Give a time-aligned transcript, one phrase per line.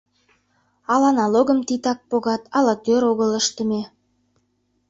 [0.93, 3.81] Ала налогым титак погат, ала тӧр огыл ыштыме?